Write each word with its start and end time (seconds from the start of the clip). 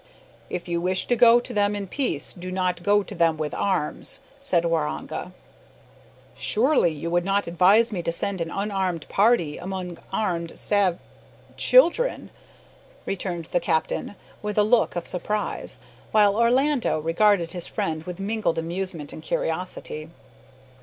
"If 0.49 0.67
you 0.67 0.81
wish 0.81 1.05
to 1.05 1.15
go 1.15 1.39
to 1.39 1.53
them 1.53 1.75
in 1.75 1.85
peace, 1.85 2.33
do 2.33 2.51
not 2.51 2.81
go 2.81 3.03
to 3.03 3.13
them 3.13 3.37
with 3.37 3.53
arms," 3.53 4.19
said 4.39 4.63
Waroonga. 4.65 5.31
"Surely 6.35 6.89
you 6.91 7.11
would 7.11 7.23
not 7.23 7.45
advise 7.45 7.91
me 7.91 8.01
to 8.01 8.11
send 8.11 8.41
an 8.41 8.49
unarmed 8.49 9.07
party 9.09 9.59
among 9.59 9.99
armed 10.11 10.53
sav 10.55 10.97
children?" 11.55 12.31
returned 13.05 13.45
the 13.51 13.59
captain, 13.59 14.15
with 14.41 14.57
a 14.57 14.63
look 14.63 14.95
of 14.95 15.05
surprise, 15.05 15.77
while 16.11 16.35
Orlando 16.35 16.97
regarded 16.97 17.51
his 17.53 17.67
friend 17.67 18.01
with 18.01 18.19
mingled 18.19 18.57
amusement 18.57 19.13
and 19.13 19.21
curiosity. 19.21 20.09